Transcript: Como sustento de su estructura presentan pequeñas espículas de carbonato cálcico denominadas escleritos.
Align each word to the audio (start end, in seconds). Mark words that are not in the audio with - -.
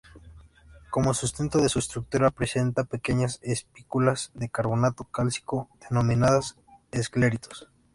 Como 0.89 1.13
sustento 1.13 1.59
de 1.59 1.69
su 1.69 1.77
estructura 1.77 2.31
presentan 2.31 2.87
pequeñas 2.87 3.37
espículas 3.43 4.31
de 4.33 4.49
carbonato 4.49 5.03
cálcico 5.03 5.69
denominadas 5.87 6.55
escleritos. 6.89 7.69